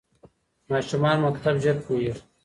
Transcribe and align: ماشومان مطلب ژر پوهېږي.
ماشومان 0.71 1.17
مطلب 1.25 1.55
ژر 1.63 1.77
پوهېږي. 1.85 2.21